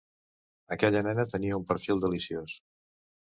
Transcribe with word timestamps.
Aquella 0.75 1.03
nena 1.07 1.27
tenia 1.35 1.59
un 1.61 1.67
perfil 1.73 2.01
deliciós. 2.07 2.57